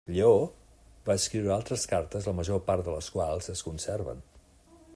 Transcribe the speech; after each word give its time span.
Lleó 0.13 0.37
va 1.09 1.15
escriure 1.19 1.51
altres 1.55 1.83
cartes 1.91 2.29
la 2.29 2.33
major 2.39 2.63
part 2.71 2.87
de 2.89 2.95
les 2.97 3.11
quals 3.17 3.51
es 3.57 3.65
conserven. 3.69 4.25